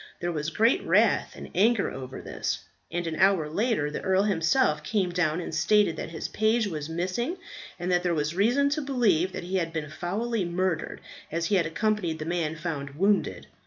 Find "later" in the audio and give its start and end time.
3.47-3.91